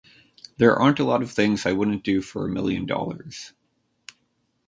There 0.57 0.75
aren't 0.75 0.97
a 0.97 1.03
lot 1.03 1.21
of 1.21 1.29
things 1.31 1.67
I 1.67 1.73
wouldn't 1.73 2.03
do 2.03 2.23
for 2.23 2.43
a 2.43 2.49
million 2.49 2.87
dollars. 2.87 3.53